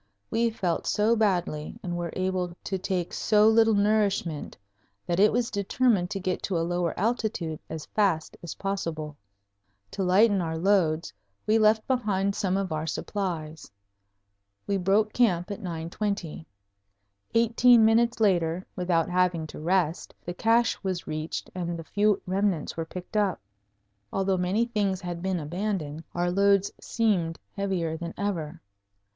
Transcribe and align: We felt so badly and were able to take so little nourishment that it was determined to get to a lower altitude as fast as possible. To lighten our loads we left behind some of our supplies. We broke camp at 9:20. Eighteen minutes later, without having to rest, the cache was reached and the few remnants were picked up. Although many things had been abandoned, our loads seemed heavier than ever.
We 0.31 0.49
felt 0.49 0.87
so 0.87 1.15
badly 1.15 1.77
and 1.83 1.95
were 1.95 2.09
able 2.15 2.55
to 2.63 2.77
take 2.79 3.13
so 3.13 3.47
little 3.47 3.75
nourishment 3.75 4.57
that 5.05 5.19
it 5.19 5.31
was 5.31 5.51
determined 5.51 6.09
to 6.09 6.19
get 6.19 6.41
to 6.41 6.57
a 6.57 6.65
lower 6.65 6.99
altitude 6.99 7.59
as 7.69 7.85
fast 7.85 8.35
as 8.41 8.55
possible. 8.55 9.15
To 9.91 10.01
lighten 10.03 10.41
our 10.41 10.57
loads 10.57 11.13
we 11.45 11.59
left 11.59 11.85
behind 11.85 12.33
some 12.33 12.57
of 12.57 12.71
our 12.71 12.87
supplies. 12.87 13.69
We 14.65 14.77
broke 14.77 15.13
camp 15.13 15.51
at 15.51 15.61
9:20. 15.61 16.47
Eighteen 17.35 17.85
minutes 17.85 18.19
later, 18.19 18.65
without 18.75 19.07
having 19.07 19.45
to 19.45 19.59
rest, 19.59 20.15
the 20.25 20.33
cache 20.33 20.83
was 20.83 21.05
reached 21.05 21.51
and 21.53 21.77
the 21.77 21.83
few 21.83 22.19
remnants 22.25 22.75
were 22.75 22.85
picked 22.85 23.15
up. 23.15 23.39
Although 24.11 24.37
many 24.37 24.65
things 24.65 25.01
had 25.01 25.21
been 25.21 25.39
abandoned, 25.39 26.03
our 26.15 26.31
loads 26.31 26.71
seemed 26.81 27.37
heavier 27.55 27.97
than 27.97 28.15
ever. 28.17 28.63